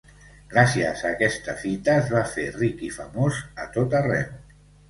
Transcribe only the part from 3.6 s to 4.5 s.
a tot arreu.